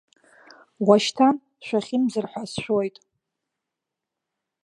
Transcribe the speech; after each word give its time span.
Ушьҭан 0.89 1.35
шәахьымӡар 1.65 2.25
ҳәа 2.31 2.43
сшәоит! 2.51 2.95